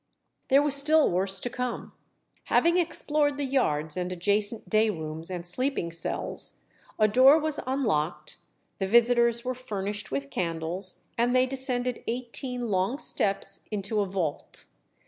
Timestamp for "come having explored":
1.51-3.37